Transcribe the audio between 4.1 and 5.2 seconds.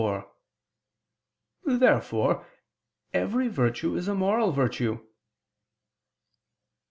moral virtue.